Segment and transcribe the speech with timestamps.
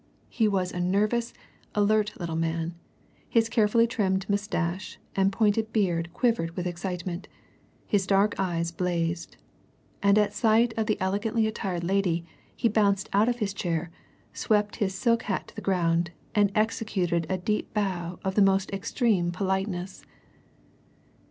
[0.29, 1.31] He was a nervous,
[1.75, 2.73] alert little man;
[3.29, 7.27] his carefully trimmed moustache and pointed beard quivered with excitement;
[7.85, 9.37] his dark eyes blazed.
[10.01, 12.25] And at sight of the elegantly attired lady
[12.55, 13.91] he bounced out of his chair,
[14.33, 18.71] swept his silk hat to the ground, and executed a deep bow of the most
[18.71, 20.03] extreme politeness.